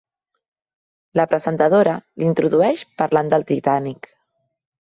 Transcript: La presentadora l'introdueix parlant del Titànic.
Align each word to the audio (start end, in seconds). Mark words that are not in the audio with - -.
La 1.19 1.25
presentadora 1.33 1.93
l'introdueix 2.23 2.87
parlant 3.03 3.33
del 3.35 3.47
Titànic. 3.53 4.11